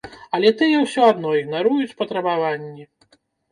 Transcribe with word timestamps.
Але 0.37 0.49
тыя 0.61 0.79
ўсё 0.85 1.01
адно 1.11 1.35
ігнаруюць 1.41 1.95
патрабаванні. 2.01 2.91